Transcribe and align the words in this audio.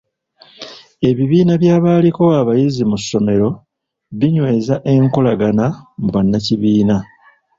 Ebibiina 1.09 1.53
by'abaaliko 1.61 2.23
abayizi 2.41 2.83
mu 2.89 2.97
ssomero 3.01 3.47
binyweza 4.19 4.75
enkolagana 4.93 5.65
mu 6.01 6.09
bannakibiina. 6.15 6.97